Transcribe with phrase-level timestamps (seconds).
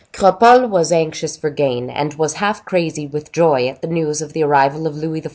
[0.13, 4.33] Cropole was anxious for gain, and was half crazy with joy at the news of
[4.33, 5.29] the arrival of Louis XIV.